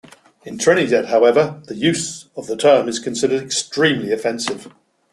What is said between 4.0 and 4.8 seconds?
offensive.